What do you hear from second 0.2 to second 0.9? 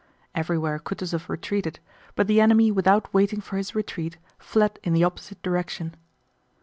Everywhere